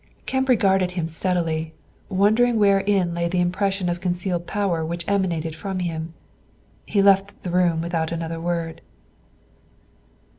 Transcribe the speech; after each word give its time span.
Kemp 0.25 0.49
regarded 0.49 0.93
him 0.97 1.05
steadily, 1.05 1.75
wondering 2.09 2.57
wherein 2.57 3.13
lay 3.13 3.27
the 3.27 3.39
impression 3.39 3.87
of 3.87 4.01
concealed 4.01 4.47
power 4.47 4.83
which 4.83 5.05
emanated 5.07 5.53
from 5.55 5.77
him. 5.77 6.15
He 6.87 7.03
left 7.03 7.39
the 7.43 7.51
room 7.51 7.81
without 7.81 8.11
another 8.11 8.41
word. 8.41 8.81